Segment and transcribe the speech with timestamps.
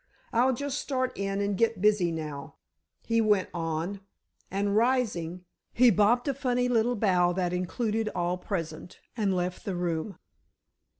[0.33, 2.55] "I'll just start in and get busy now,"
[3.03, 3.99] he went on,
[4.49, 9.75] and rising, he bobbed a funny little bow that included all present, and left the
[9.75, 10.17] room.